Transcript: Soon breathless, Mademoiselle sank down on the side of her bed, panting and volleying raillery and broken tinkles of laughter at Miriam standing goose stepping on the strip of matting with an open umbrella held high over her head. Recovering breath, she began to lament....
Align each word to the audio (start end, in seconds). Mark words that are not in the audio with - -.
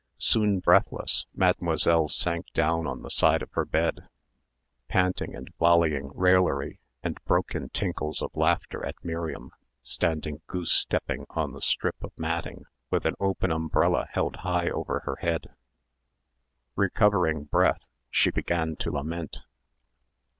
Soon 0.17 0.57
breathless, 0.59 1.27
Mademoiselle 1.35 2.07
sank 2.09 2.47
down 2.55 2.87
on 2.87 3.03
the 3.03 3.11
side 3.11 3.43
of 3.43 3.51
her 3.51 3.65
bed, 3.65 4.09
panting 4.87 5.35
and 5.35 5.53
volleying 5.59 6.09
raillery 6.15 6.79
and 7.03 7.23
broken 7.25 7.69
tinkles 7.69 8.19
of 8.19 8.35
laughter 8.35 8.83
at 8.83 8.95
Miriam 9.05 9.51
standing 9.83 10.41
goose 10.47 10.71
stepping 10.71 11.27
on 11.29 11.51
the 11.53 11.61
strip 11.61 12.03
of 12.03 12.17
matting 12.17 12.63
with 12.89 13.05
an 13.05 13.13
open 13.19 13.51
umbrella 13.51 14.07
held 14.11 14.37
high 14.37 14.71
over 14.71 15.01
her 15.01 15.17
head. 15.17 15.49
Recovering 16.75 17.43
breath, 17.43 17.85
she 18.09 18.31
began 18.31 18.75
to 18.77 18.89
lament.... 18.89 19.43